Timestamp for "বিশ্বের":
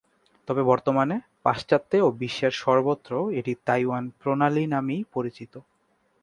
2.21-2.53